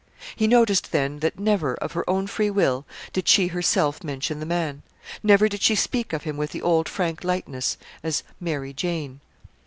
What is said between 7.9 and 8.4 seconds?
as